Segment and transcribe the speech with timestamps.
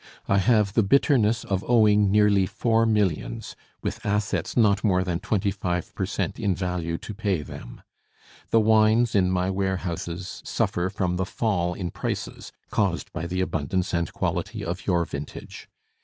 [0.27, 5.51] I have the bitterness of owing nearly four millions, with assets not more than twenty
[5.51, 7.83] five per cent in value to pay them.
[8.49, 13.93] The wines in my warehouses suffer from the fall in prices caused by the abundance
[13.93, 15.69] and quality of your vintage.